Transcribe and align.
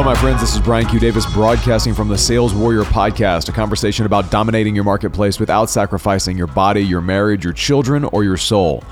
Hello, 0.00 0.14
my 0.14 0.18
friends. 0.18 0.40
This 0.40 0.54
is 0.54 0.62
Brian 0.62 0.86
Q. 0.86 0.98
Davis 0.98 1.30
broadcasting 1.30 1.92
from 1.92 2.08
the 2.08 2.16
Sales 2.16 2.54
Warrior 2.54 2.84
Podcast, 2.84 3.50
a 3.50 3.52
conversation 3.52 4.06
about 4.06 4.30
dominating 4.30 4.74
your 4.74 4.82
marketplace 4.82 5.38
without 5.38 5.68
sacrificing 5.68 6.38
your 6.38 6.46
body, 6.46 6.80
your 6.80 7.02
marriage, 7.02 7.44
your 7.44 7.52
children, 7.52 8.04
or 8.04 8.24
your 8.24 8.38
soul. 8.38 8.82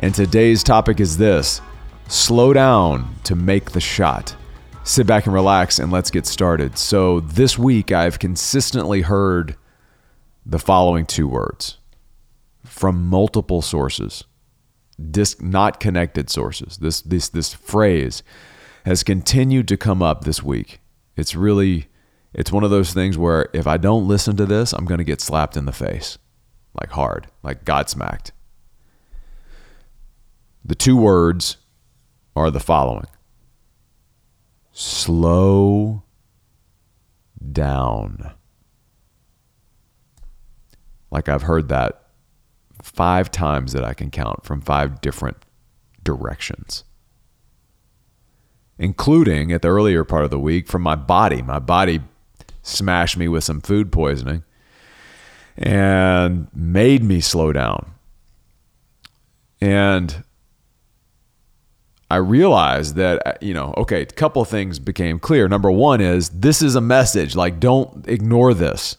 And 0.00 0.12
today's 0.12 0.64
topic 0.64 0.98
is 0.98 1.16
this 1.16 1.60
slow 2.08 2.52
down 2.52 3.14
to 3.22 3.36
make 3.36 3.70
the 3.70 3.78
shot. 3.78 4.34
Sit 4.82 5.06
back 5.06 5.26
and 5.26 5.32
relax, 5.32 5.78
and 5.78 5.92
let's 5.92 6.10
get 6.10 6.26
started. 6.26 6.76
So, 6.76 7.20
this 7.20 7.56
week 7.56 7.92
I've 7.92 8.18
consistently 8.18 9.02
heard 9.02 9.54
the 10.44 10.58
following 10.58 11.06
two 11.06 11.28
words 11.28 11.78
from 12.64 13.06
multiple 13.06 13.62
sources, 13.62 14.24
dis- 15.08 15.40
not 15.40 15.78
connected 15.78 16.28
sources. 16.28 16.78
This, 16.78 17.00
this, 17.00 17.28
this 17.28 17.54
phrase 17.54 18.24
has 18.88 19.02
continued 19.02 19.68
to 19.68 19.76
come 19.76 20.02
up 20.02 20.24
this 20.24 20.42
week. 20.42 20.80
It's 21.14 21.34
really 21.34 21.88
it's 22.32 22.50
one 22.50 22.64
of 22.64 22.70
those 22.70 22.94
things 22.94 23.18
where 23.18 23.50
if 23.52 23.66
I 23.66 23.76
don't 23.76 24.08
listen 24.08 24.34
to 24.38 24.46
this, 24.46 24.72
I'm 24.72 24.86
going 24.86 24.96
to 24.96 25.04
get 25.04 25.20
slapped 25.20 25.58
in 25.58 25.66
the 25.66 25.72
face. 25.72 26.16
Like 26.72 26.90
hard, 26.92 27.26
like 27.42 27.66
God 27.66 27.90
smacked. 27.90 28.32
The 30.64 30.74
two 30.74 30.96
words 30.96 31.58
are 32.34 32.50
the 32.50 32.60
following. 32.60 33.08
Slow 34.72 36.02
down. 37.52 38.32
Like 41.10 41.28
I've 41.28 41.42
heard 41.42 41.68
that 41.68 42.04
five 42.82 43.30
times 43.30 43.74
that 43.74 43.84
I 43.84 43.92
can 43.92 44.10
count 44.10 44.46
from 44.46 44.62
five 44.62 45.02
different 45.02 45.44
directions 46.02 46.84
including 48.78 49.52
at 49.52 49.62
the 49.62 49.68
earlier 49.68 50.04
part 50.04 50.24
of 50.24 50.30
the 50.30 50.38
week 50.38 50.68
from 50.68 50.82
my 50.82 50.94
body. 50.94 51.42
My 51.42 51.58
body 51.58 52.00
smashed 52.62 53.16
me 53.16 53.28
with 53.28 53.44
some 53.44 53.60
food 53.60 53.90
poisoning 53.90 54.44
and 55.56 56.48
made 56.54 57.02
me 57.02 57.20
slow 57.20 57.52
down. 57.52 57.92
And 59.60 60.22
I 62.10 62.16
realized 62.16 62.94
that, 62.94 63.26
uh, 63.26 63.32
you 63.40 63.52
know, 63.52 63.74
okay, 63.76 64.02
a 64.02 64.06
couple 64.06 64.44
things 64.44 64.78
became 64.78 65.18
clear. 65.18 65.48
Number 65.48 65.70
one 65.70 66.00
is 66.00 66.30
this 66.30 66.62
is 66.62 66.74
a 66.74 66.80
message. 66.80 67.34
Like, 67.34 67.60
don't 67.60 68.08
ignore 68.08 68.54
this. 68.54 68.96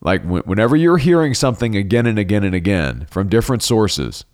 Like, 0.00 0.22
whenever 0.24 0.76
you're 0.76 0.98
hearing 0.98 1.32
something 1.32 1.74
again 1.74 2.06
and 2.06 2.18
again 2.18 2.44
and 2.44 2.54
again 2.54 3.06
from 3.10 3.28
different 3.28 3.62
sources, 3.62 4.24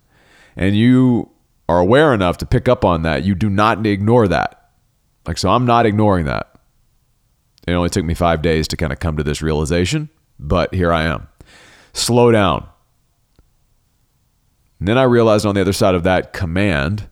and 0.57 0.75
you 0.75 1.29
are 1.69 1.79
aware 1.79 2.13
enough 2.13 2.37
to 2.37 2.45
pick 2.45 2.67
up 2.67 2.83
on 2.83 3.03
that, 3.03 3.23
you 3.23 3.35
do 3.35 3.49
not 3.49 3.85
ignore 3.85 4.27
that. 4.27 4.71
Like, 5.25 5.37
so 5.37 5.49
I'm 5.49 5.65
not 5.65 5.85
ignoring 5.85 6.25
that. 6.25 6.53
It 7.67 7.73
only 7.73 7.89
took 7.89 8.03
me 8.03 8.13
five 8.13 8.41
days 8.41 8.67
to 8.69 8.77
kind 8.77 8.91
of 8.91 8.99
come 8.99 9.15
to 9.17 9.23
this 9.23 9.41
realization, 9.41 10.09
but 10.37 10.73
here 10.73 10.91
I 10.91 11.03
am. 11.03 11.29
Slow 11.93 12.31
down. 12.31 12.67
And 14.79 14.87
then 14.87 14.97
I 14.97 15.03
realized 15.03 15.45
on 15.45 15.55
the 15.55 15.61
other 15.61 15.71
side 15.71 15.95
of 15.95 16.03
that 16.03 16.33
command 16.33 17.07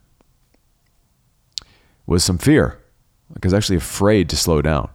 was 2.05 2.23
some 2.23 2.37
fear. 2.37 2.81
Like 3.29 3.45
I 3.45 3.47
was 3.47 3.53
actually 3.53 3.77
afraid 3.77 4.27
to 4.29 4.35
slow 4.35 4.61
down. 4.61 4.89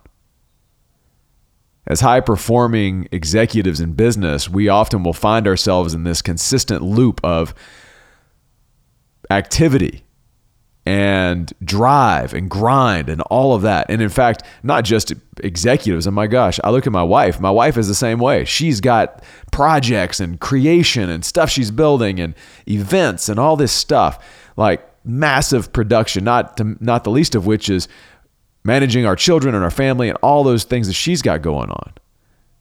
As 1.86 2.00
high 2.00 2.20
performing 2.20 3.08
executives 3.12 3.80
in 3.80 3.92
business, 3.92 4.50
we 4.50 4.68
often 4.68 5.02
will 5.02 5.14
find 5.14 5.46
ourselves 5.46 5.94
in 5.94 6.02
this 6.04 6.20
consistent 6.20 6.82
loop 6.82 7.20
of 7.24 7.54
activity 9.30 10.04
and 10.86 11.52
drive 11.64 12.32
and 12.32 12.48
grind 12.48 13.08
and 13.08 13.20
all 13.22 13.54
of 13.54 13.62
that. 13.62 13.90
And 13.90 14.00
in 14.00 14.08
fact, 14.08 14.44
not 14.62 14.84
just 14.84 15.12
executives. 15.42 16.06
And 16.06 16.14
my 16.14 16.28
gosh, 16.28 16.60
I 16.62 16.70
look 16.70 16.86
at 16.86 16.92
my 16.92 17.02
wife. 17.02 17.40
My 17.40 17.50
wife 17.50 17.76
is 17.76 17.88
the 17.88 17.94
same 17.94 18.20
way. 18.20 18.44
She's 18.44 18.80
got 18.80 19.22
projects 19.50 20.20
and 20.20 20.40
creation 20.40 21.10
and 21.10 21.24
stuff 21.24 21.50
she's 21.50 21.72
building 21.72 22.20
and 22.20 22.34
events 22.68 23.28
and 23.28 23.40
all 23.40 23.56
this 23.56 23.72
stuff. 23.72 24.24
Like 24.56 24.88
massive 25.04 25.72
production, 25.72 26.22
not 26.22 26.56
to, 26.58 26.76
not 26.80 27.02
the 27.02 27.10
least 27.10 27.34
of 27.34 27.46
which 27.46 27.68
is 27.68 27.88
managing 28.62 29.06
our 29.06 29.16
children 29.16 29.56
and 29.56 29.64
our 29.64 29.70
family 29.72 30.08
and 30.08 30.18
all 30.22 30.44
those 30.44 30.62
things 30.62 30.86
that 30.86 30.94
she's 30.94 31.20
got 31.20 31.42
going 31.42 31.70
on. 31.70 31.92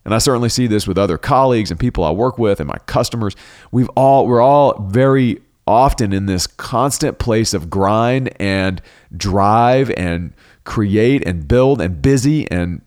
And 0.03 0.13
I 0.13 0.19
certainly 0.19 0.49
see 0.49 0.67
this 0.67 0.87
with 0.87 0.97
other 0.97 1.17
colleagues 1.17 1.71
and 1.71 1.79
people 1.79 2.03
I 2.03 2.11
work 2.11 2.37
with 2.37 2.59
and 2.59 2.67
my 2.67 2.77
customers. 2.85 3.35
We've 3.71 3.89
all 3.89 4.27
we're 4.27 4.41
all 4.41 4.79
very 4.83 5.41
often 5.67 6.13
in 6.13 6.25
this 6.27 6.47
constant 6.47 7.17
place 7.17 7.53
of 7.53 7.69
grind 7.69 8.29
and 8.39 8.81
drive 9.15 9.89
and 9.91 10.33
create 10.63 11.25
and 11.25 11.47
build 11.47 11.81
and 11.81 12.01
busy 12.01 12.49
and 12.51 12.81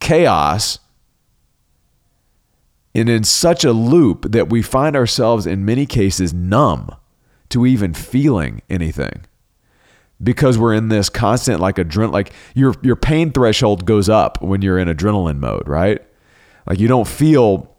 chaos 0.00 0.78
and 2.94 3.08
in 3.08 3.24
such 3.24 3.64
a 3.64 3.72
loop 3.72 4.30
that 4.32 4.50
we 4.50 4.62
find 4.62 4.96
ourselves 4.96 5.46
in 5.46 5.64
many 5.64 5.86
cases 5.86 6.32
numb 6.34 6.94
to 7.48 7.66
even 7.66 7.94
feeling 7.94 8.62
anything. 8.68 9.24
Because 10.22 10.56
we're 10.56 10.74
in 10.74 10.88
this 10.88 11.08
constant 11.08 11.60
like 11.60 11.76
adrenaline 11.76 12.12
like 12.12 12.32
your 12.54 12.74
your 12.82 12.96
pain 12.96 13.32
threshold 13.32 13.84
goes 13.86 14.08
up 14.08 14.40
when 14.40 14.62
you're 14.62 14.78
in 14.78 14.88
adrenaline 14.88 15.38
mode 15.38 15.66
right? 15.66 16.00
Like 16.66 16.78
you 16.78 16.86
don't 16.86 17.08
feel 17.08 17.74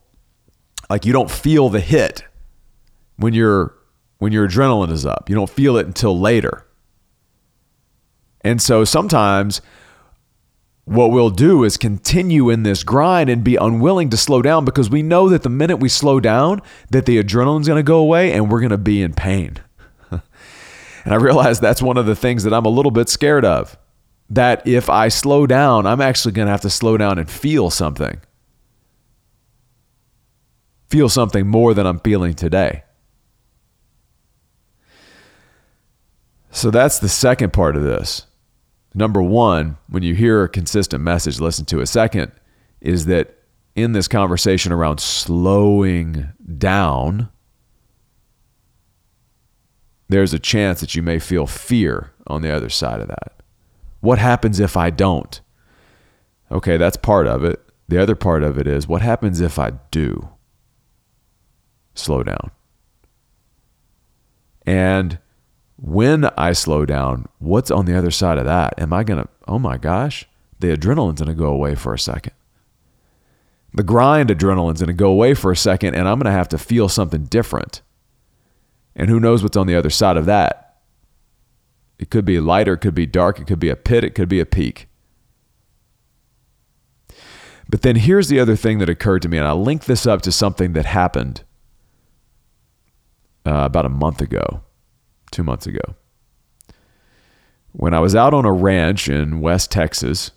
like 0.90 1.06
you 1.06 1.14
don't 1.14 1.32
feel 1.32 1.70
the 1.70 1.80
hit 1.80 2.26
when 3.16 3.34
you're 3.34 3.74
when 4.24 4.32
your 4.32 4.48
adrenaline 4.48 4.90
is 4.90 5.06
up. 5.06 5.30
You 5.30 5.36
don't 5.36 5.50
feel 5.50 5.76
it 5.76 5.86
until 5.86 6.18
later. 6.18 6.66
And 8.40 8.62
so 8.62 8.86
sometimes 8.86 9.62
what 10.86 11.12
we'll 11.12 11.30
do 11.30 11.66
is 11.66 11.76
continue 11.76 12.50
in 12.50 12.64
this 12.64 12.84
grind 12.84 13.30
and 13.30 13.44
be 13.44 13.58
unwilling 13.58 14.10
to 14.12 14.18
slow 14.18 14.42
down 14.42 14.64
because 14.64 14.90
we 14.90 15.02
know 15.02 15.28
that 15.28 15.44
the 15.44 15.50
minute 15.50 15.78
we 15.78 15.90
slow 15.90 16.22
down 16.22 16.62
that 16.90 17.06
the 17.06 17.22
adrenaline's 17.22 17.68
going 17.68 17.80
to 17.80 17.84
go 17.84 18.00
away 18.00 18.32
and 18.32 18.50
we're 18.50 18.62
going 18.62 18.70
to 18.70 18.78
be 18.78 19.02
in 19.02 19.14
pain. 19.14 19.58
and 20.12 20.22
I 21.06 21.16
realize 21.16 21.60
that's 21.60 21.82
one 21.82 21.98
of 21.98 22.06
the 22.06 22.16
things 22.16 22.46
that 22.46 22.54
I'm 22.54 22.66
a 22.66 22.70
little 22.70 22.92
bit 22.92 23.10
scared 23.10 23.44
of. 23.44 23.78
That 24.30 24.66
if 24.66 24.90
I 24.90 25.10
slow 25.10 25.46
down, 25.46 25.86
I'm 25.86 26.00
actually 26.00 26.32
going 26.32 26.46
to 26.46 26.52
have 26.52 26.62
to 26.62 26.70
slow 26.70 26.96
down 26.96 27.20
and 27.20 27.30
feel 27.30 27.70
something. 27.70 28.22
Feel 30.90 31.10
something 31.10 31.46
more 31.46 31.74
than 31.74 31.86
I'm 31.86 32.00
feeling 32.00 32.36
today. 32.36 32.84
So 36.54 36.70
that's 36.70 37.00
the 37.00 37.10
second 37.10 37.52
part 37.52 37.76
of 37.76 37.84
this. 37.84 38.28
Number 38.94 39.24
one, 39.24 39.78
when 39.90 40.04
you 40.04 40.14
hear 40.14 40.44
a 40.44 40.50
consistent 40.50 41.04
message, 41.04 41.40
listen 41.40 41.66
to 41.66 41.82
it. 41.82 41.88
Second, 41.88 42.32
is 42.80 43.08
that 43.08 43.40
in 43.76 43.94
this 43.94 44.08
conversation 44.08 44.72
around 44.72 45.00
slowing 45.00 46.30
down, 46.60 47.30
there's 50.10 50.32
a 50.32 50.40
chance 50.40 50.80
that 50.80 50.94
you 50.94 51.02
may 51.02 51.18
feel 51.18 51.48
fear 51.48 52.12
on 52.28 52.44
the 52.44 52.56
other 52.56 52.70
side 52.70 53.00
of 53.00 53.08
that. 53.08 53.42
What 54.02 54.20
happens 54.20 54.60
if 54.60 54.78
I 54.78 54.92
don't? 54.92 55.42
Okay, 56.52 56.78
that's 56.78 56.98
part 56.98 57.26
of 57.26 57.44
it. 57.44 57.60
The 57.88 58.00
other 58.00 58.16
part 58.16 58.44
of 58.44 58.60
it 58.60 58.68
is 58.68 58.88
what 58.88 59.02
happens 59.02 59.42
if 59.42 59.58
I 59.58 59.72
do 59.90 60.30
slow 61.96 62.22
down? 62.22 62.52
And 64.68 65.18
when 65.78 66.26
I 66.38 66.54
slow 66.54 66.86
down, 66.86 67.28
what's 67.40 67.72
on 67.72 67.86
the 67.86 67.98
other 67.98 68.12
side 68.12 68.38
of 68.38 68.46
that? 68.46 68.76
Am 68.78 68.94
I 68.94 69.04
going 69.04 69.24
to, 69.24 69.30
oh 69.48 69.60
my 69.60 69.78
gosh, 69.78 70.26
the 70.60 70.76
adrenaline's 70.76 71.22
going 71.22 71.28
to 71.28 71.34
go 71.34 71.52
away 71.52 71.76
for 71.76 71.94
a 71.94 72.00
second. 72.00 72.34
The 73.74 73.84
grind 73.84 74.30
adrenaline's 74.30 74.82
going 74.82 74.88
to 74.88 74.94
go 74.94 75.10
away 75.10 75.34
for 75.34 75.52
a 75.52 75.58
second, 75.58 75.96
and 75.96 76.08
I'm 76.08 76.20
going 76.20 76.32
to 76.32 76.38
have 76.38 76.50
to 76.50 76.60
feel 76.60 76.90
something 76.90 77.24
different. 77.26 77.82
And 78.96 79.10
who 79.10 79.20
knows 79.20 79.42
what's 79.42 79.58
on 79.58 79.66
the 79.66 79.76
other 79.76 79.90
side 79.90 80.16
of 80.16 80.26
that? 80.26 80.78
It 81.98 82.12
could 82.12 82.26
be 82.26 82.40
lighter, 82.40 82.74
it 82.74 82.82
could 82.82 82.96
be 82.96 83.08
dark, 83.08 83.40
it 83.40 83.48
could 83.48 83.60
be 83.60 83.70
a 83.70 83.76
pit, 83.76 84.04
it 84.04 84.14
could 84.14 84.30
be 84.30 84.40
a 84.40 84.46
peak. 84.46 84.88
But 87.68 87.82
then 87.82 87.96
here's 87.96 88.28
the 88.28 88.40
other 88.40 88.56
thing 88.56 88.78
that 88.80 88.90
occurred 88.90 89.24
to 89.24 89.30
me, 89.30 89.38
and 89.38 89.48
I 89.48 89.54
link 89.54 89.86
this 89.86 90.06
up 90.06 90.22
to 90.24 90.32
something 90.32 90.74
that 90.74 90.86
happened 90.86 91.44
uh, 93.46 93.64
about 93.66 93.86
a 93.86 93.90
month 93.90 94.22
ago 94.22 94.62
two 95.34 95.44
months 95.44 95.68
ago. 95.68 95.96
When 97.74 97.94
I 97.94 98.00
was 98.00 98.16
out 98.16 98.34
on 98.34 98.46
a 98.46 98.54
ranch 98.54 99.10
in 99.10 99.42
West 99.42 99.72
Texas 99.72 100.32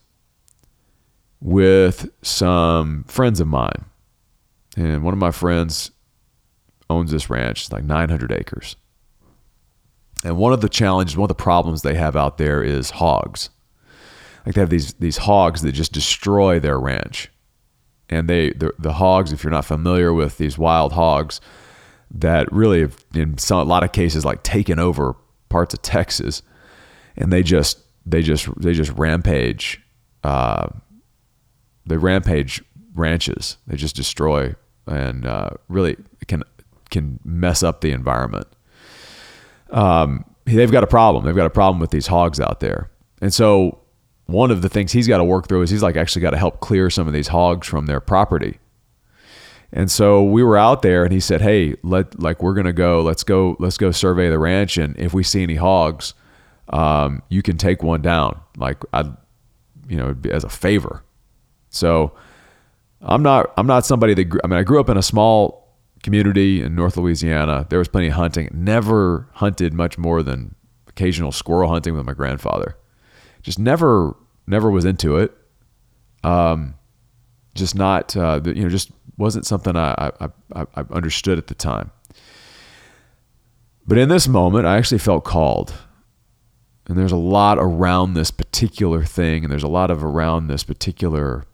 with 1.41 2.09
some 2.23 3.05
friends 3.05 3.39
of 3.41 3.47
mine, 3.47 3.85
and 4.77 5.05
one 5.05 5.13
of 5.13 5.21
my 5.21 5.31
friends 5.31 5.91
owns 6.89 7.11
this 7.11 7.31
ranch, 7.31 7.63
it's 7.65 7.73
like 7.73 7.85
900 7.85 8.33
acres. 8.33 8.77
And 10.25 10.39
one 10.39 10.53
of 10.53 10.63
the 10.63 10.69
challenges, 10.69 11.17
one 11.17 11.27
of 11.27 11.37
the 11.37 11.43
problems 11.43 11.83
they 11.83 11.95
have 11.95 12.17
out 12.17 12.39
there 12.39 12.63
is 12.63 12.91
hogs. 12.91 13.51
Like 14.45 14.55
they 14.55 14.61
have 14.61 14.71
these 14.71 14.95
these 14.95 15.19
hogs 15.19 15.63
that 15.63 15.73
just 15.73 15.93
destroy 15.93 16.59
their 16.59 16.79
ranch. 16.79 17.31
And 18.09 18.29
they 18.29 18.51
the, 18.51 18.73
the 18.79 18.95
hogs, 18.95 19.33
if 19.33 19.45
you're 19.45 19.51
not 19.51 19.65
familiar 19.65 20.13
with 20.13 20.39
these 20.39 20.57
wild 20.57 20.93
hogs, 20.93 21.41
that 22.11 22.51
really 22.53 22.81
have, 22.81 23.05
in 23.15 23.39
some, 23.39 23.61
a 23.61 23.65
lot 23.65 23.85
of 23.85 23.93
cases, 23.93 24.25
like 24.25 24.43
taken 24.43 24.79
over 24.79 25.17
parts 25.49 25.75
of 25.75 25.83
Texas. 25.83 26.43
And 27.17 27.33
they 27.33 27.43
just 27.43 27.79
they 28.05 28.23
just 28.23 28.49
they 28.61 28.73
just 28.73 28.93
rampage. 28.93 29.81
Uh, 30.23 30.69
they 31.87 31.97
rampage 31.97 32.63
ranches. 32.95 33.57
They 33.67 33.77
just 33.77 33.97
destroy 33.97 34.55
and 34.87 35.27
uh, 35.27 35.51
really 35.69 35.97
can 36.27 36.43
can 36.91 37.21
mess 37.25 37.63
up 37.63 37.81
the 37.81 37.91
environment. 37.91 38.47
Um, 39.71 40.25
they've 40.45 40.71
got 40.71 40.85
a 40.85 40.87
problem. 40.87 41.25
They've 41.25 41.37
got 41.37 41.47
a 41.47 41.51
problem 41.51 41.81
with 41.81 41.91
these 41.91 42.07
hogs 42.07 42.41
out 42.41 42.61
there, 42.61 42.91
and 43.21 43.33
so 43.35 43.81
one 44.27 44.51
of 44.51 44.63
the 44.63 44.69
things 44.69 44.93
he's 44.93 45.09
got 45.09 45.19
to 45.19 45.25
work 45.25 45.49
through 45.49 45.63
is 45.63 45.71
he's 45.71 45.83
like 45.83 45.97
actually 45.97 46.23
got 46.23 46.31
to 46.31 46.39
help 46.39 46.61
clear 46.61 46.91
some 46.91 47.07
of 47.07 47.13
these 47.13 47.29
hogs 47.29 47.67
from 47.67 47.87
their 47.87 48.01
property. 48.01 48.59
And 49.77 49.91
so 49.91 50.23
we 50.23 50.43
were 50.43 50.57
out 50.57 50.81
there 50.81 51.05
and 51.05 51.13
he 51.13 51.21
said, 51.21 51.43
"Hey, 51.43 51.77
let 51.83 52.19
like 52.19 52.43
we're 52.43 52.55
to 52.55 52.73
go, 52.73 53.03
let's 53.03 53.23
go 53.23 53.59
let's 53.61 53.77
go 53.77 53.91
survey 53.91 54.31
the 54.31 54.39
ranch 54.39 54.79
and 54.79 54.99
if 54.99 55.13
we 55.13 55.23
see 55.23 55.43
any 55.43 55.57
hogs, 55.57 56.15
um, 56.71 57.23
you 57.29 57.43
can 57.43 57.59
take 57.59 57.83
one 57.83 58.01
down 58.01 58.41
like 58.57 58.83
I 58.95 59.03
you 59.87 59.99
know, 59.99 60.17
as 60.31 60.45
a 60.45 60.49
favor." 60.49 61.05
So 61.69 62.15
I'm 63.03 63.23
not 63.23 63.53
I'm 63.59 63.67
not 63.67 63.85
somebody 63.85 64.15
that 64.15 64.41
I 64.43 64.47
mean 64.47 64.59
I 64.59 64.63
grew 64.63 64.81
up 64.81 64.89
in 64.89 64.97
a 64.97 65.03
small 65.03 65.77
community 66.03 66.63
in 66.63 66.75
North 66.75 66.97
Louisiana. 66.97 67.67
There 67.69 67.79
was 67.79 67.89
plenty 67.89 68.07
of 68.07 68.15
hunting. 68.15 68.49
Never 68.55 69.29
hunted 69.35 69.75
much 69.75 69.99
more 69.99 70.23
than 70.23 70.55
occasional 70.89 71.33
squirrel 71.33 71.69
hunting 71.69 71.95
with 71.95 72.07
my 72.07 72.15
grandfather. 72.15 72.79
Just 73.43 73.59
never 73.59 74.17
never 74.47 74.71
was 74.71 74.87
into 74.87 75.19
it. 75.19 75.37
Um, 76.25 76.77
just 77.55 77.75
not 77.75 78.17
uh, 78.17 78.41
you 78.43 78.63
know 78.63 78.71
just 78.71 78.91
wasn't 79.19 79.47
something 79.47 79.77
I, 79.77 80.13
I, 80.21 80.29
I, 80.55 80.67
I 80.75 80.85
understood 80.91 81.39
at 81.39 81.47
the 81.47 81.55
time. 81.55 81.91
But 83.87 83.99
in 83.99 84.09
this 84.09 84.27
moment, 84.27 84.67
I 84.67 84.77
actually 84.77 84.99
felt 84.99 85.25
called. 85.25 85.75
And 86.89 86.97
there's 86.97 87.13
a 87.13 87.17
lot 87.17 87.59
around 87.59 88.15
this 88.15 88.31
particular 88.31 89.05
thing, 89.05 89.45
and 89.45 89.51
there's 89.51 89.63
a 89.63 89.69
lot 89.69 89.91
of 89.91 90.05
around 90.05 90.47
this 90.47 90.63
particular 90.63 91.45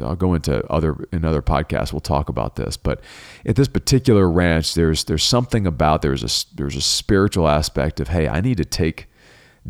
I'll 0.00 0.16
go 0.16 0.32
into 0.34 0.64
other 0.70 0.96
in 1.12 1.24
other 1.24 1.42
podcasts. 1.42 1.92
We'll 1.92 2.00
talk 2.00 2.28
about 2.28 2.56
this, 2.56 2.76
but 2.76 3.00
at 3.44 3.56
this 3.56 3.68
particular 3.68 4.28
ranch, 4.28 4.74
there's 4.74 5.04
there's 5.04 5.24
something 5.24 5.66
about 5.66 6.02
there's 6.02 6.22
a 6.22 6.56
there's 6.56 6.76
a 6.76 6.80
spiritual 6.80 7.46
aspect 7.46 8.00
of 8.00 8.08
hey, 8.08 8.26
I 8.26 8.40
need 8.40 8.56
to 8.56 8.64
take 8.64 9.08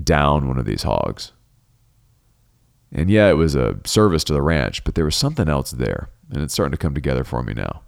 down 0.00 0.48
one 0.48 0.58
of 0.58 0.64
these 0.64 0.84
hogs. 0.84 1.32
And 2.92 3.10
yeah, 3.10 3.30
it 3.30 3.34
was 3.34 3.54
a 3.54 3.80
service 3.84 4.22
to 4.24 4.32
the 4.32 4.42
ranch, 4.42 4.84
but 4.84 4.94
there 4.94 5.04
was 5.04 5.16
something 5.16 5.48
else 5.48 5.70
there, 5.70 6.10
and 6.32 6.42
it's 6.42 6.54
starting 6.54 6.72
to 6.72 6.78
come 6.78 6.94
together 6.94 7.24
for 7.24 7.42
me 7.42 7.54
now. 7.54 7.82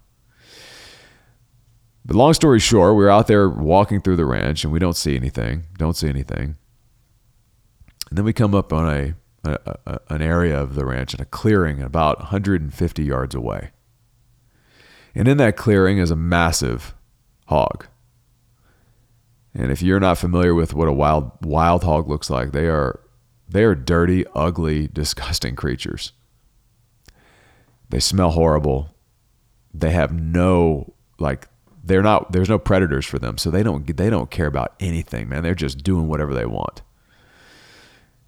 But 2.05 2.17
long 2.17 2.35
story 2.35 2.61
short, 2.61 2.97
we're 2.97 3.09
out 3.09 3.27
there 3.27 3.49
walking 3.49 4.01
through 4.01 4.17
the 4.17 4.27
ranch, 4.27 4.63
and 4.63 4.73
we 4.73 4.79
don't 4.79 4.97
see 4.97 5.17
anything. 5.17 5.65
Don't 5.79 5.97
see 5.97 6.09
anything. 6.09 6.57
And 8.11 8.19
then 8.19 8.25
we 8.25 8.33
come 8.33 8.55
up 8.55 8.73
on 8.73 8.89
a 8.89 9.15
a, 9.45 9.79
a, 9.87 10.01
an 10.09 10.23
area 10.23 10.59
of 10.59 10.75
the 10.75 10.87
ranch 10.87 11.15
in 11.15 11.21
a 11.21 11.27
clearing 11.27 11.83
about 11.83 12.19
150 12.19 13.05
yards 13.05 13.35
away. 13.35 13.71
And 15.15 15.29
in 15.29 15.37
that 15.37 15.57
clearing 15.57 15.99
is 15.99 16.11
a 16.11 16.17
massive 16.17 16.95
hog. 17.47 17.87
And 19.55 19.71
if 19.71 19.83
you're 19.83 20.01
not 20.01 20.19
familiar 20.19 20.55
with 20.55 20.75
what 20.75 20.89
a 20.89 20.93
wild 20.93 21.31
wild 21.43 21.85
hog 21.85 22.09
looks 22.09 22.29
like, 22.29 22.53
they 22.53 22.67
are 22.67 23.01
they 23.49 23.63
are 23.63 23.75
dirty, 23.75 24.25
ugly, 24.35 24.89
disgusting 24.93 25.55
creatures. 25.55 26.13
They 27.89 28.01
smell 28.01 28.31
horrible. 28.31 28.95
They 29.73 29.91
have 29.91 30.13
no 30.13 30.95
like 31.19 31.49
they're 31.83 32.03
not 32.03 32.33
there's 32.33 32.49
no 32.49 32.59
predators 32.59 33.07
for 33.07 33.19
them, 33.19 33.39
so 33.39 33.51
they 33.51 33.63
don't 33.63 33.97
they 33.97 34.11
don't 34.11 34.31
care 34.31 34.47
about 34.47 34.75
anything, 34.81 35.29
man. 35.29 35.43
They're 35.43 35.55
just 35.55 35.83
doing 35.83 36.09
whatever 36.09 36.35
they 36.35 36.47
want. 36.47 36.83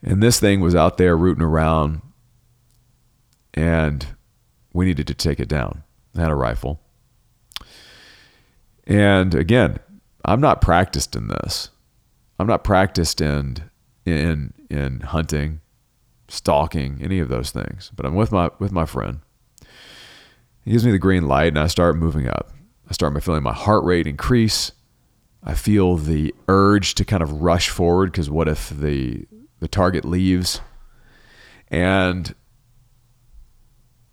And 0.03 0.23
this 0.23 0.39
thing 0.39 0.61
was 0.61 0.75
out 0.75 0.99
there 0.99 1.17
rooting 1.17 1.43
around, 1.43 2.03
and 3.55 4.07
we 4.73 4.85
needed 4.85 5.07
to 5.07 5.15
take 5.15 5.41
it 5.41 5.49
down. 5.49 5.83
I 6.17 6.21
had 6.23 6.31
a 6.31 6.37
rifle. 6.37 6.81
And 8.87 9.35
again, 9.35 9.79
I'm 10.25 10.41
not 10.41 10.61
practiced 10.61 11.17
in 11.17 11.29
this. 11.29 11.71
I'm 12.39 12.47
not 12.47 12.63
practiced 12.63 13.21
in 13.21 13.71
in 14.05 14.53
in 14.71 15.01
hunting, 15.01 15.61
stalking, 16.29 17.01
any 17.03 17.19
of 17.19 17.29
those 17.29 17.51
things. 17.51 17.91
But 17.97 18.07
I'm 18.07 18.15
with 18.15 18.31
my 18.31 18.51
with 18.59 18.73
my 18.73 18.85
friend. 18.85 19.21
He 20.67 20.73
gives 20.73 20.85
me 20.85 20.91
the 20.91 20.99
green 20.99 21.29
light, 21.29 21.47
and 21.47 21.61
I 21.61 21.69
start 21.69 21.97
moving 21.97 22.27
up. 22.27 22.51
I 22.91 22.93
start 22.93 23.23
feeling 23.23 23.45
my 23.45 23.53
heart 23.53 23.85
rate 23.85 24.09
increase. 24.09 24.73
I 25.45 25.55
feel 25.55 25.97
the 25.97 26.35
urge 26.49 26.97
to 26.97 27.05
kind 27.05 27.23
of 27.23 27.41
rush 27.41 27.69
forward 27.69 28.11
because 28.11 28.29
what 28.29 28.49
if 28.49 28.71
the 28.71 29.27
the 29.61 29.69
target 29.69 30.05
leaves, 30.05 30.61
and 31.69 32.35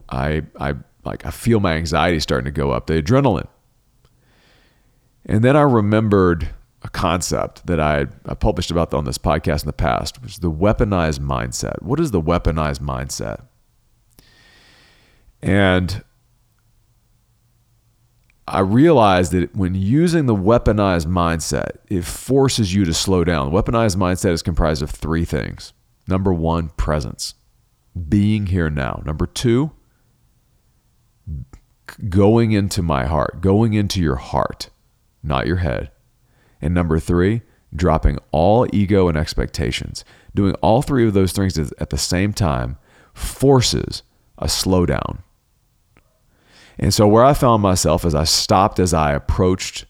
I 0.08 0.44
I 0.60 0.76
like 1.04 1.26
I 1.26 1.32
feel 1.32 1.60
my 1.60 1.74
anxiety 1.74 2.20
starting 2.20 2.46
to 2.46 2.52
go 2.52 2.70
up, 2.70 2.86
the 2.86 3.02
adrenaline. 3.02 3.48
And 5.26 5.44
then 5.44 5.58
I 5.58 5.62
remembered 5.64 6.50
a 6.84 6.90
concept 6.90 7.66
that 7.66 7.80
I, 7.80 8.06
I 8.28 8.36
published 8.36 8.70
about 8.70 8.94
on 8.94 9.06
this 9.06 9.18
podcast 9.18 9.64
in 9.64 9.68
the 9.68 9.74
past, 9.74 10.22
which 10.22 10.34
is 10.34 10.40
the 10.40 10.52
weaponized 10.52 11.20
mindset. 11.20 11.82
What 11.82 12.00
is 12.00 12.12
the 12.12 12.22
weaponized 12.22 12.80
mindset? 12.80 13.42
And 15.42 16.04
I 18.48 18.60
realized 18.60 19.32
that 19.32 19.56
when 19.56 19.74
using 19.74 20.26
the 20.26 20.36
weaponized 20.36 21.08
mindset, 21.08 21.78
it 21.90 22.04
forces 22.04 22.74
you 22.74 22.84
to 22.86 22.94
slow 22.94 23.24
down. 23.24 23.52
The 23.52 23.62
weaponized 23.62 23.96
mindset 23.96 24.32
is 24.32 24.42
comprised 24.42 24.82
of 24.82 24.90
three 24.90 25.24
things. 25.24 25.72
Number 26.08 26.34
one, 26.34 26.70
presence, 26.70 27.36
being 28.10 28.48
here 28.48 28.70
now. 28.70 29.02
Number 29.06 29.26
two, 29.26 29.72
going 32.10 32.52
into 32.52 32.82
my 32.82 33.06
heart, 33.06 33.40
going 33.40 33.74
into 33.74 34.02
your 34.02 34.18
heart, 34.18 34.70
not 35.22 35.48
your 35.48 35.58
head. 35.58 35.92
And 36.62 36.74
number 36.74 37.00
three, 37.00 37.44
dropping 37.74 38.18
all 38.32 38.68
ego 38.74 39.08
and 39.08 39.18
expectations. 39.18 40.04
Doing 40.36 40.56
all 40.56 40.82
three 40.82 41.08
of 41.08 41.14
those 41.14 41.32
things 41.32 41.58
at 41.58 41.90
the 41.90 41.98
same 41.98 42.34
time 42.34 42.78
forces 43.14 44.04
a 44.38 44.48
slowdown 44.48 45.20
and 46.80 46.94
so 46.94 47.08
where 47.08 47.24
I 47.24 47.34
found 47.34 47.62
myself 47.62 48.06
as 48.06 48.16
I 48.16 48.24
stopped 48.24 48.80
as 48.80 48.94
I 48.94 49.14
approached 49.14 49.86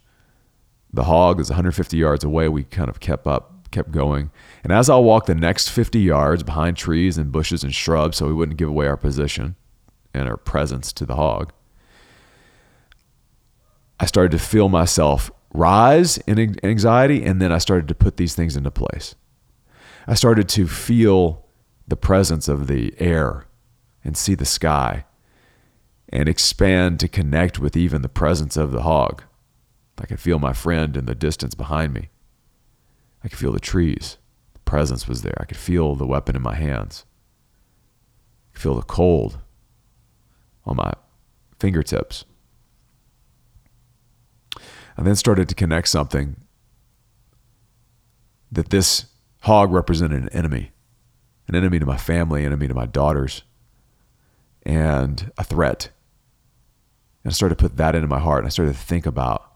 the 0.93 1.05
hog 1.05 1.39
is 1.39 1.49
150 1.49 1.97
yards 1.97 2.23
away. 2.23 2.47
We 2.47 2.63
kind 2.63 2.89
of 2.89 2.99
kept 2.99 3.25
up, 3.25 3.71
kept 3.71 3.91
going. 3.91 4.29
And 4.63 4.71
as 4.71 4.89
I 4.89 4.97
walked 4.97 5.25
the 5.25 5.35
next 5.35 5.69
50 5.69 5.99
yards 5.99 6.43
behind 6.43 6.77
trees 6.77 7.17
and 7.17 7.31
bushes 7.31 7.63
and 7.63 7.73
shrubs 7.73 8.17
so 8.17 8.27
we 8.27 8.33
wouldn't 8.33 8.59
give 8.59 8.69
away 8.69 8.85
our 8.85 8.95
position 8.95 9.55
and 10.13 10.29
our 10.29 10.37
presence 10.37 10.93
to 10.93 11.05
the 11.05 11.15
hog, 11.15 11.51
I 13.99 14.05
started 14.05 14.31
to 14.33 14.39
feel 14.39 14.69
myself 14.69 15.31
rise 15.51 16.17
in 16.19 16.59
anxiety 16.63 17.23
and 17.23 17.41
then 17.41 17.51
I 17.51 17.57
started 17.57 17.87
to 17.87 17.95
put 17.95 18.17
these 18.17 18.35
things 18.35 18.55
into 18.55 18.71
place. 18.71 19.15
I 20.05 20.13
started 20.13 20.47
to 20.49 20.67
feel 20.67 21.45
the 21.87 21.95
presence 21.95 22.47
of 22.47 22.67
the 22.67 22.93
air 22.99 23.47
and 24.03 24.15
see 24.15 24.35
the 24.35 24.45
sky 24.45 25.05
and 26.09 26.29
expand 26.29 26.99
to 26.99 27.07
connect 27.07 27.59
with 27.59 27.75
even 27.75 28.01
the 28.01 28.09
presence 28.09 28.57
of 28.57 28.71
the 28.71 28.83
hog. 28.83 29.23
I 29.97 30.05
could 30.05 30.19
feel 30.19 30.39
my 30.39 30.53
friend 30.53 30.97
in 30.97 31.05
the 31.05 31.15
distance 31.15 31.55
behind 31.55 31.93
me. 31.93 32.09
I 33.23 33.29
could 33.29 33.39
feel 33.39 33.51
the 33.51 33.59
trees. 33.59 34.17
The 34.53 34.59
presence 34.61 35.07
was 35.07 35.21
there. 35.21 35.37
I 35.39 35.45
could 35.45 35.57
feel 35.57 35.95
the 35.95 36.05
weapon 36.05 36.35
in 36.35 36.41
my 36.41 36.55
hands. 36.55 37.05
I 38.49 38.53
could 38.53 38.61
feel 38.61 38.75
the 38.75 38.81
cold 38.81 39.39
on 40.65 40.75
my 40.75 40.93
fingertips. 41.59 42.25
I 44.97 45.01
then 45.01 45.15
started 45.15 45.49
to 45.49 45.55
connect 45.55 45.87
something 45.87 46.35
that 48.51 48.69
this 48.69 49.05
hog 49.41 49.71
represented 49.71 50.21
an 50.21 50.29
enemy, 50.29 50.71
an 51.47 51.55
enemy 51.55 51.79
to 51.79 51.85
my 51.85 51.97
family, 51.97 52.41
an 52.41 52.47
enemy 52.47 52.67
to 52.67 52.73
my 52.73 52.85
daughters, 52.85 53.43
and 54.65 55.31
a 55.37 55.43
threat 55.43 55.89
and 57.23 57.31
I 57.31 57.33
started 57.33 57.57
to 57.57 57.63
put 57.63 57.77
that 57.77 57.95
into 57.95 58.07
my 58.07 58.19
heart. 58.19 58.39
And 58.39 58.47
I 58.47 58.49
started 58.49 58.73
to 58.73 58.79
think 58.79 59.05
about 59.05 59.53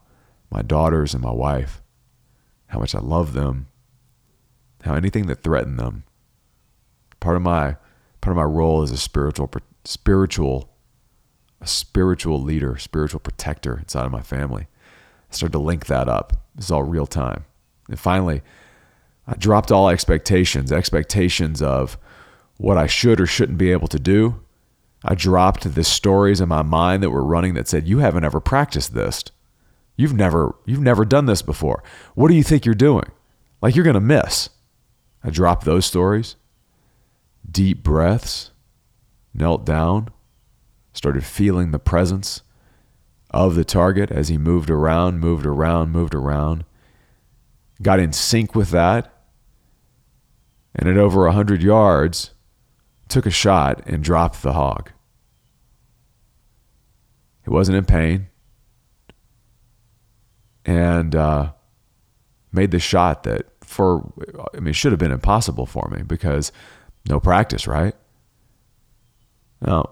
my 0.50 0.62
daughters 0.62 1.12
and 1.12 1.22
my 1.22 1.30
wife, 1.30 1.82
how 2.68 2.78
much 2.78 2.94
I 2.94 3.00
love 3.00 3.34
them, 3.34 3.68
how 4.82 4.94
anything 4.94 5.26
that 5.26 5.42
threatened 5.42 5.78
them. 5.78 6.04
Part 7.20 7.36
of 7.36 7.42
my 7.42 7.76
part 8.20 8.32
of 8.32 8.36
my 8.36 8.44
role 8.44 8.82
as 8.82 8.90
a 8.90 8.96
spiritual 8.96 9.50
spiritual 9.84 10.70
a 11.60 11.66
spiritual 11.66 12.40
leader, 12.40 12.76
spiritual 12.78 13.20
protector 13.20 13.78
inside 13.78 14.06
of 14.06 14.12
my 14.12 14.22
family. 14.22 14.68
I 15.30 15.34
started 15.34 15.52
to 15.52 15.58
link 15.58 15.86
that 15.86 16.08
up. 16.08 16.34
It's 16.56 16.70
all 16.70 16.84
real 16.84 17.06
time. 17.06 17.44
And 17.88 17.98
finally, 17.98 18.42
I 19.26 19.34
dropped 19.34 19.72
all 19.72 19.88
expectations, 19.88 20.70
expectations 20.70 21.60
of 21.60 21.98
what 22.58 22.78
I 22.78 22.86
should 22.86 23.20
or 23.20 23.26
shouldn't 23.26 23.58
be 23.58 23.72
able 23.72 23.88
to 23.88 23.98
do, 23.98 24.40
I 25.04 25.14
dropped 25.14 25.74
the 25.74 25.84
stories 25.84 26.40
in 26.40 26.48
my 26.48 26.62
mind 26.62 27.02
that 27.02 27.10
were 27.10 27.24
running 27.24 27.54
that 27.54 27.68
said, 27.68 27.86
"You 27.88 27.98
haven't 27.98 28.24
ever 28.24 28.40
practiced 28.40 28.94
this. 28.94 29.24
You've 29.96 30.14
never 30.14 30.54
you've 30.64 30.80
never 30.80 31.04
done 31.04 31.26
this 31.26 31.42
before. 31.42 31.82
What 32.14 32.28
do 32.28 32.34
you 32.34 32.42
think 32.42 32.64
you're 32.64 32.74
doing? 32.74 33.10
Like 33.62 33.74
you're 33.74 33.84
going 33.84 33.94
to 33.94 34.00
miss." 34.00 34.50
I 35.22 35.30
dropped 35.30 35.64
those 35.64 35.86
stories 35.86 36.36
deep 37.50 37.82
breaths, 37.82 38.50
knelt 39.32 39.64
down, 39.64 40.08
started 40.92 41.24
feeling 41.24 41.70
the 41.70 41.78
presence 41.78 42.42
of 43.30 43.54
the 43.54 43.64
target 43.64 44.10
as 44.10 44.28
he 44.28 44.38
moved 44.38 44.70
around, 44.70 45.20
moved 45.20 45.46
around, 45.46 45.92
moved 45.92 46.14
around. 46.14 46.64
Got 47.82 48.00
in 48.00 48.12
sync 48.12 48.54
with 48.54 48.70
that. 48.70 49.12
And 50.74 50.88
at 50.88 50.96
over 50.96 51.24
100 51.24 51.62
yards, 51.62 52.32
took 53.08 53.26
a 53.26 53.30
shot 53.30 53.82
and 53.86 54.02
dropped 54.02 54.42
the 54.42 54.52
hog. 54.52 54.90
He 57.44 57.50
wasn't 57.50 57.78
in 57.78 57.84
pain. 57.84 58.28
And 60.64 61.16
uh, 61.16 61.52
made 62.52 62.70
the 62.70 62.78
shot 62.78 63.22
that 63.22 63.46
for, 63.62 64.12
I 64.54 64.60
mean, 64.60 64.74
should 64.74 64.92
have 64.92 64.98
been 64.98 65.12
impossible 65.12 65.64
for 65.64 65.88
me 65.90 66.02
because 66.02 66.52
no 67.08 67.18
practice, 67.20 67.66
right? 67.66 67.94
No, 69.62 69.84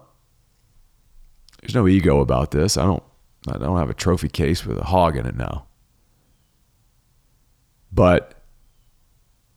there's 1.61 1.75
no 1.75 1.87
ego 1.87 2.19
about 2.21 2.51
this. 2.51 2.77
I 2.77 2.83
don't, 2.83 3.03
I 3.47 3.57
don't 3.57 3.77
have 3.77 3.89
a 3.89 3.95
trophy 3.95 4.29
case 4.29 4.65
with 4.65 4.77
a 4.77 4.83
hog 4.83 5.17
in 5.17 5.25
it 5.25 5.35
now. 5.35 5.65
But 7.91 8.36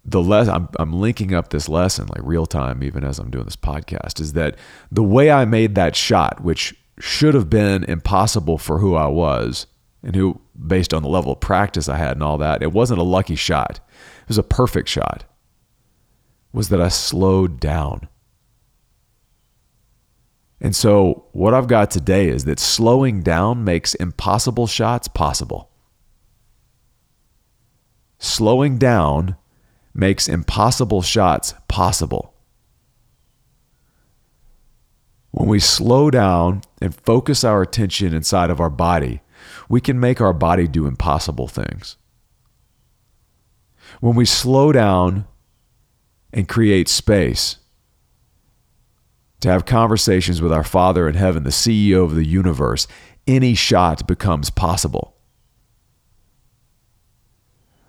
the 0.04 0.22
less 0.22 0.48
I'm, 0.48 0.68
I'm 0.78 0.92
linking 0.92 1.34
up 1.34 1.50
this 1.50 1.68
lesson 1.68 2.06
like 2.06 2.22
real 2.22 2.46
time, 2.46 2.82
even 2.82 3.04
as 3.04 3.18
I'm 3.18 3.30
doing 3.30 3.44
this 3.44 3.56
podcast, 3.56 4.20
is 4.20 4.32
that 4.32 4.56
the 4.90 5.02
way 5.02 5.30
I 5.30 5.44
made 5.44 5.74
that 5.74 5.94
shot, 5.94 6.42
which 6.42 6.74
should 6.98 7.34
have 7.34 7.50
been 7.50 7.84
impossible 7.84 8.58
for 8.58 8.78
who 8.78 8.94
I 8.94 9.06
was 9.06 9.66
and 10.02 10.14
who, 10.14 10.40
based 10.66 10.94
on 10.94 11.02
the 11.02 11.08
level 11.08 11.32
of 11.32 11.40
practice 11.40 11.88
I 11.88 11.96
had 11.96 12.12
and 12.12 12.22
all 12.22 12.38
that, 12.38 12.62
it 12.62 12.72
wasn't 12.72 13.00
a 13.00 13.04
lucky 13.04 13.34
shot. 13.34 13.80
It 14.22 14.28
was 14.28 14.38
a 14.38 14.42
perfect 14.42 14.88
shot. 14.88 15.24
Was 16.52 16.68
that 16.70 16.80
I 16.80 16.88
slowed 16.88 17.60
down. 17.60 18.08
And 20.60 20.76
so, 20.76 21.26
what 21.32 21.54
I've 21.54 21.68
got 21.68 21.90
today 21.90 22.28
is 22.28 22.44
that 22.44 22.58
slowing 22.58 23.22
down 23.22 23.64
makes 23.64 23.94
impossible 23.94 24.66
shots 24.66 25.08
possible. 25.08 25.70
Slowing 28.18 28.76
down 28.76 29.36
makes 29.94 30.28
impossible 30.28 31.02
shots 31.02 31.54
possible. 31.68 32.34
When 35.30 35.48
we 35.48 35.60
slow 35.60 36.10
down 36.10 36.62
and 36.80 36.94
focus 36.94 37.44
our 37.44 37.62
attention 37.62 38.14
inside 38.14 38.50
of 38.50 38.60
our 38.60 38.70
body, 38.70 39.20
we 39.68 39.80
can 39.80 40.00
make 40.00 40.20
our 40.20 40.32
body 40.32 40.66
do 40.66 40.86
impossible 40.86 41.48
things. 41.48 41.96
When 44.00 44.14
we 44.14 44.24
slow 44.24 44.72
down 44.72 45.26
and 46.32 46.48
create 46.48 46.88
space 46.88 47.56
to 49.40 49.48
have 49.48 49.64
conversations 49.64 50.42
with 50.42 50.52
our 50.52 50.64
Father 50.64 51.08
in 51.08 51.14
heaven, 51.14 51.44
the 51.44 51.50
CEO 51.50 52.04
of 52.04 52.14
the 52.14 52.26
universe, 52.26 52.86
any 53.26 53.54
shot 53.54 54.06
becomes 54.06 54.50
possible. 54.50 55.16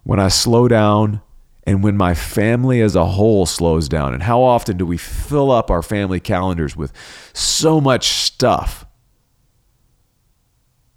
When 0.03 0.19
I 0.19 0.29
slow 0.29 0.67
down 0.67 1.21
and 1.63 1.83
when 1.83 1.95
my 1.95 2.13
family 2.13 2.81
as 2.81 2.95
a 2.95 3.05
whole 3.05 3.45
slows 3.45 3.87
down. 3.87 4.13
And 4.13 4.23
how 4.23 4.41
often 4.41 4.77
do 4.77 4.85
we 4.85 4.97
fill 4.97 5.51
up 5.51 5.69
our 5.69 5.81
family 5.81 6.19
calendars 6.19 6.75
with 6.75 6.91
so 7.33 7.79
much 7.79 8.07
stuff 8.07 8.85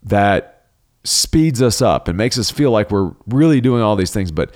that 0.02 0.68
speeds 1.04 1.61
us 1.61 1.83
up 1.83 2.09
and 2.09 2.16
makes 2.16 2.38
us 2.38 2.50
feel 2.50 2.71
like 2.71 2.90
we're 2.90 3.12
really 3.26 3.61
doing 3.61 3.83
all 3.83 3.97
these 3.97 4.12
things, 4.12 4.30
but 4.30 4.54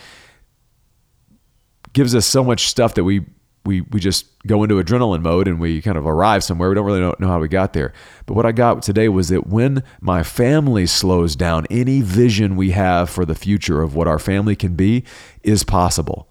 gives 1.93 2.15
us 2.15 2.27
so 2.27 2.43
much 2.43 2.69
stuff 2.69 2.95
that 2.95 3.05
we 3.05 3.27
we 3.69 3.83
we 3.83 4.01
just 4.01 4.27
go 4.47 4.63
into 4.63 4.83
adrenaline 4.83 5.21
mode 5.21 5.47
and 5.47 5.61
we 5.61 5.83
kind 5.83 5.99
of 5.99 6.07
arrive 6.07 6.43
somewhere. 6.43 6.71
We 6.71 6.75
don't 6.75 6.87
really 6.87 7.01
know, 7.01 7.15
know 7.19 7.29
how 7.29 7.39
we 7.39 7.49
got 7.49 7.75
there. 7.75 7.93
But 8.25 8.33
what 8.33 8.47
I 8.47 8.53
got 8.53 8.83
today 8.83 9.11
was 9.11 9.29
that 9.29 9.47
when 9.47 9.85
my 10.01 10.23
family 10.23 10.87
slows 10.87 11.37
down, 11.37 11.67
any 11.71 12.01
vision 12.01 12.57
we 12.57 12.71
have 12.71 13.11
for 13.11 13.27
the 13.27 13.35
future 13.35 13.83
of 13.83 13.95
what 13.95 14.09
our 14.09 14.19
family 14.19 14.57
can 14.57 14.75
be 14.75 15.05
is 15.43 15.65
possible. 15.65 16.29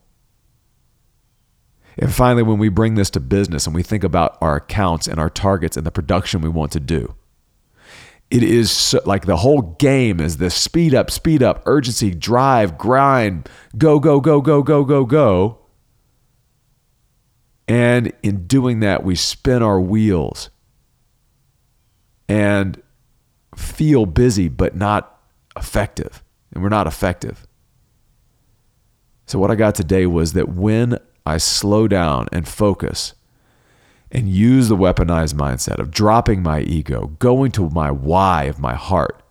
And 2.00 2.12
finally, 2.12 2.44
when 2.44 2.58
we 2.58 2.70
bring 2.70 2.96
this 2.96 3.12
to 3.12 3.20
business 3.20 3.68
and 3.68 3.76
we 3.76 3.84
think 3.84 4.04
about 4.04 4.38
our 4.42 4.56
accounts 4.56 5.08
and 5.08 5.20
our 5.20 5.30
targets 5.30 5.78
and 5.78 5.86
the 5.86 5.92
production 5.92 6.42
we 6.42 6.50
want 6.50 6.72
to 6.72 6.80
do, 6.80 7.14
it 8.32 8.42
is 8.42 8.72
so, 8.72 9.00
like 9.06 9.26
the 9.26 9.38
whole 9.38 9.62
game 9.62 10.20
is 10.20 10.38
this 10.38 10.56
speed 10.56 10.96
up, 10.96 11.12
speed 11.12 11.44
up, 11.44 11.62
urgency, 11.68 12.14
drive, 12.14 12.80
grind, 12.80 13.48
go, 13.78 14.00
go, 14.00 14.20
go, 14.20 14.42
go, 14.42 14.64
go, 14.64 14.84
go, 14.84 15.06
go. 15.06 15.67
And 17.68 18.14
in 18.24 18.48
doing 18.48 18.80
that, 18.80 19.04
we 19.04 19.16
spin 19.16 19.62
our 19.62 19.80
wheels 19.80 20.50
and 22.30 22.82
feel 23.56 24.06
busy, 24.06 24.48
but 24.48 24.76
not 24.76 25.22
effective. 25.58 26.24
And 26.54 26.64
we're 26.64 26.70
not 26.70 26.88
effective. 26.88 27.46
So, 29.26 29.40
what 29.40 29.52
I 29.52 29.56
got 29.56 29.76
today 29.76 30.06
was 30.06 30.34
that 30.34 30.50
when 30.50 30.98
I 31.26 31.38
slow 31.38 31.90
down 31.90 32.28
and 32.32 32.48
focus 32.48 33.14
and 34.10 34.30
use 34.30 34.70
the 34.70 34.78
weaponized 34.78 35.34
mindset 35.34 35.80
of 35.80 35.92
dropping 35.92 36.42
my 36.42 36.62
ego, 36.62 37.08
going 37.20 37.52
to 37.52 37.70
my 37.70 37.92
why 37.92 38.44
of 38.46 38.60
my 38.60 38.76
heart, 38.76 39.22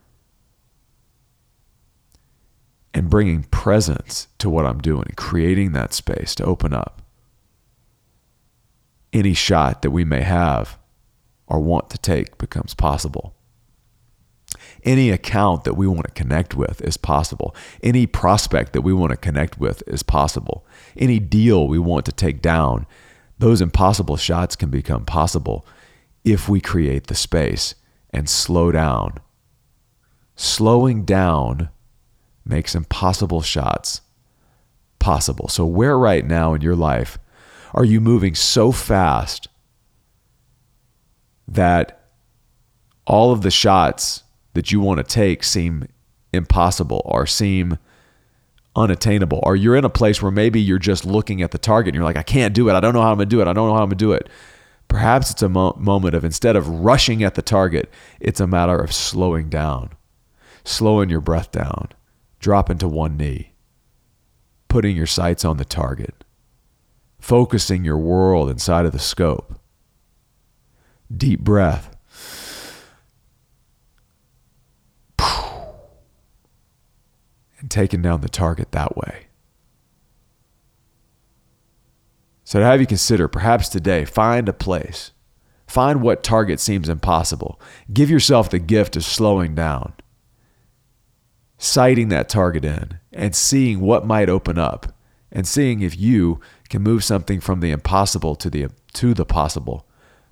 and 2.93 3.09
bringing 3.09 3.45
presence 3.45 4.29
to 4.39 4.51
what 4.51 4.67
I'm 4.67 4.81
doing, 4.81 5.13
creating 5.17 5.73
that 5.73 5.95
space 5.95 6.35
to 6.35 6.45
open 6.45 6.75
up 6.75 7.06
any 9.17 9.35
shot 9.35 9.83
that 9.83 9.91
we 9.91 10.05
may 10.05 10.23
have 10.23 10.79
or 11.47 11.61
want 11.61 11.91
to 11.91 11.99
take 11.99 12.39
becomes 12.39 12.75
possible. 12.75 13.35
Any 14.85 15.11
account 15.11 15.65
that 15.65 15.75
we 15.75 15.87
want 15.87 16.07
to 16.07 16.13
connect 16.13 16.55
with 16.55 16.81
is 16.83 16.97
possible. 16.97 17.55
Any 17.83 18.07
prospect 18.07 18.73
that 18.73 18.83
we 18.83 18.93
want 18.93 19.11
to 19.11 19.17
connect 19.17 19.59
with 19.59 19.83
is 19.87 20.03
possible. 20.03 20.67
Any 20.97 21.19
deal 21.19 21.67
we 21.67 21.79
want 21.79 22.05
to 22.07 22.13
take 22.13 22.41
down, 22.43 22.87
those 23.39 23.61
impossible 23.61 24.17
shots 24.17 24.55
can 24.55 24.71
become 24.71 25.05
possible 25.05 25.67
if 26.25 26.49
we 26.49 26.61
create 26.61 27.07
the 27.07 27.15
space 27.15 27.75
and 28.11 28.29
slow 28.29 28.71
down. 28.71 29.15
Slowing 30.37 31.05
down 31.05 31.71
makes 32.45 32.75
impossible 32.75 33.43
shots 33.43 34.03
possible. 34.99 35.49
So, 35.49 35.65
where 35.65 35.99
right 35.99 36.25
now 36.25 36.55
in 36.55 36.61
your 36.61 36.77
life 36.77 37.19
are 37.77 37.85
you 37.85 38.01
moving 38.01 38.35
so 38.35 38.73
fast 38.73 39.49
that 41.47 42.09
all 43.07 43.31
of 43.31 43.43
the 43.43 43.51
shots 43.51 44.25
that 44.55 44.73
you 44.73 44.81
want 44.81 44.97
to 44.97 45.05
take 45.05 45.45
seem 45.45 45.87
impossible 46.33 47.03
or 47.05 47.27
seem 47.27 47.79
unattainable? 48.75 49.41
Or 49.43 49.55
you're 49.55 49.77
in 49.77 49.85
a 49.85 49.91
place 49.91 50.23
where 50.23 50.33
maybe 50.33 50.59
you're 50.59 50.79
just 50.79 51.05
looking 51.05 51.43
at 51.43 51.51
the 51.51 51.59
target 51.59 51.91
and 51.91 51.97
you're 51.97 52.05
like, 52.05 52.17
I 52.17 52.23
can't 52.23 52.55
do 52.55 52.71
it. 52.71 52.73
I 52.73 52.81
don't 52.81 52.95
know 52.95 53.03
how 53.03 53.11
I'm 53.11 53.19
going 53.19 53.29
to 53.29 53.37
do 53.37 53.43
it. 53.43 53.47
I 53.47 53.53
don't 53.53 53.69
know 53.69 53.75
how 53.75 53.83
I'm 53.83 53.91
going 53.91 53.99
to 53.99 54.05
do 54.05 54.13
it. 54.13 54.29
Perhaps 54.89 55.31
it's 55.31 55.43
a 55.43 55.49
mo- 55.49 55.77
moment 55.79 56.15
of 56.15 56.25
instead 56.25 56.57
of 56.57 56.69
rushing 56.69 57.23
at 57.23 57.35
the 57.35 57.43
target, 57.43 57.91
it's 58.21 58.41
a 58.41 58.47
matter 58.47 58.79
of 58.79 58.93
slowing 58.93 59.51
down, 59.51 59.91
slowing 60.65 61.11
your 61.11 61.21
breath 61.21 61.53
down, 61.53 61.89
dropping 62.41 62.79
to 62.79 62.89
one 62.89 63.19
knee, 63.19 63.53
putting 64.69 64.97
your 64.97 65.07
sights 65.07 65.45
on 65.45 65.59
the 65.59 65.65
target 65.65 66.25
focusing 67.27 67.85
your 67.85 67.99
world 67.99 68.49
inside 68.49 68.87
of 68.87 68.93
the 68.93 69.01
scope. 69.01 69.59
Deep 71.15 71.41
breath. 71.41 71.97
And 77.59 77.71
taking 77.71 78.03
down 78.03 78.21
the 78.21 78.29
target 78.29 78.71
that 78.73 78.99
way. 78.99 79.29
So, 82.45 82.61
to 82.61 82.65
have 82.67 82.81
you 82.81 82.87
consider, 82.87 83.29
perhaps 83.29 83.71
today, 83.71 84.05
find 84.05 84.47
a 84.47 84.53
place. 84.53 85.13
Find 85.67 86.03
what 86.03 86.23
target 86.23 86.61
seems 86.61 86.89
impossible. 86.89 87.59
Give 87.91 88.11
yourself 88.11 88.51
the 88.51 88.59
gift 88.59 88.95
of 88.95 89.05
slowing 89.05 89.55
down, 89.55 89.95
sighting 91.57 92.09
that 92.11 92.29
target 92.29 92.65
in, 92.65 93.01
and 93.11 93.35
seeing 93.35 93.81
what 93.81 94.07
might 94.07 94.29
open 94.29 94.59
up, 94.59 94.95
and 95.33 95.49
seeing 95.49 95.81
if 95.81 95.99
you 95.99 96.41
can 96.69 96.83
move 96.83 97.05
something 97.05 97.41
from 97.41 97.61
the 97.61 97.71
impossible 97.71 98.35
to 98.37 98.51
the 98.51 98.69
to 98.95 99.15
the 99.15 99.25
possible 99.25 99.87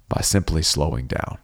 by 0.08 0.20
simply 0.20 0.62
slowing 0.62 1.06
down. 1.06 1.38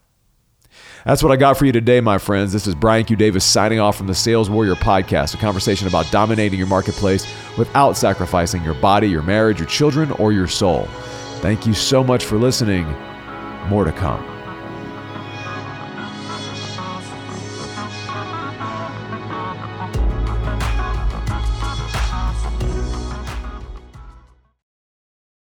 That's 1.05 1.23
what 1.23 1.33
I 1.33 1.37
got 1.37 1.57
for 1.57 1.65
you 1.65 1.73
today, 1.73 2.01
my 2.01 2.19
friends. 2.19 2.53
This 2.53 2.67
is 2.67 2.75
Brian 2.75 3.05
Q. 3.05 3.17
Davis 3.17 3.45
signing 3.45 3.81
off 3.81 3.97
from 3.97 4.07
the 4.07 4.15
Sales 4.15 4.51
Warrior 4.51 4.75
Podcast, 4.75 5.35
a 5.35 5.39
conversation 5.39 5.89
about 5.89 6.11
dominating 6.11 6.59
your 6.59 6.69
marketplace 6.69 7.27
without 7.57 7.97
sacrificing 7.97 8.63
your 8.63 8.75
body, 8.75 9.09
your 9.09 9.23
marriage, 9.23 9.59
your 9.59 9.69
children, 9.69 10.13
or 10.13 10.33
your 10.33 10.47
soul. 10.47 10.85
Thank 11.41 11.67
you 11.67 11.75
so 11.75 12.05
much 12.05 12.25
for 12.25 12.37
listening. 12.37 12.85
More 13.69 13.85
to 13.85 13.93
come. 13.93 14.40